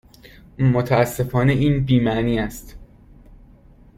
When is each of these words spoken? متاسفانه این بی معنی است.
متاسفانه 0.59 1.53
این 1.53 1.85
بی 1.85 1.99
معنی 1.99 2.39
است. 2.39 2.75